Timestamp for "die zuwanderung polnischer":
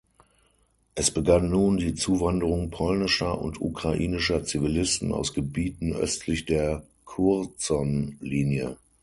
1.77-3.39